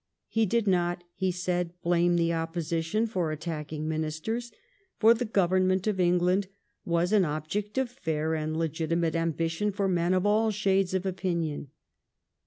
He 0.27 0.47
did 0.47 0.65
not, 0.67 1.03
he 1.13 1.31
said, 1.31 1.73
blame 1.83 2.15
the 2.15 2.33
Opposition 2.33 3.05
for 3.05 3.31
attacking 3.31 3.87
Ministers; 3.87 4.51
for 4.97 5.13
the 5.13 5.27
gOTcrnment 5.27 5.85
of 5.85 5.99
England 5.99 6.47
was 6.83 7.13
an 7.13 7.23
object 7.23 7.77
of 7.77 7.91
fair 7.91 8.33
and 8.33 8.57
legitimate 8.57 9.15
ambition 9.15 9.71
for 9.71 9.87
men 9.87 10.15
of 10.15 10.25
all 10.25 10.49
shades 10.49 10.95
of 10.95 11.05
opinion. 11.05 11.67